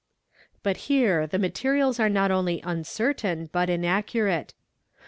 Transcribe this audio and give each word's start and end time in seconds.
But 0.63 0.77
here 0.89 1.27
the 1.27 1.37
materials 1.37 1.99
are 1.99 2.09
not 2.09 2.31
only 2.31 2.59
uncertain 2.63 3.49
but 3.53 3.69
inaccurate. 3.69 4.55